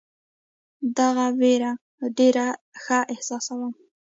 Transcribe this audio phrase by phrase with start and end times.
[0.97, 1.71] دغه وېره
[2.17, 2.35] ډېر
[2.83, 3.73] ښه احساسوم.